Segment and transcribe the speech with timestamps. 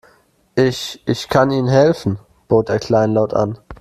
[0.55, 2.17] Ich, ich kann Ihnen helfen,
[2.47, 3.59] bot er kleinlaut an.